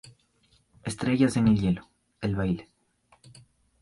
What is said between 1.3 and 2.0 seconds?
en el hielo: